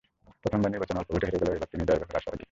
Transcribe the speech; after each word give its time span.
প্রথমবার 0.41 0.71
নির্বাচনে 0.73 0.99
অল্প 0.99 1.09
ভোটে 1.15 1.27
হেরে 1.27 1.41
গেলেও 1.41 1.57
এবার 1.57 1.71
তিনি 1.71 1.83
জয়ের 1.87 2.01
ব্যাপারে 2.01 2.19
আশাবাদী। 2.19 2.39